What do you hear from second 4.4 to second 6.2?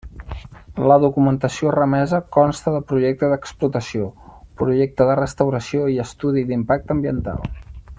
projecte de restauració i